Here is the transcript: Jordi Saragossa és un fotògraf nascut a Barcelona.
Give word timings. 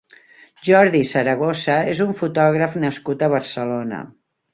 Jordi 0.67 1.01
Saragossa 1.09 1.75
és 1.91 2.01
un 2.05 2.13
fotògraf 2.21 2.79
nascut 2.85 3.27
a 3.27 3.29
Barcelona. 3.35 4.01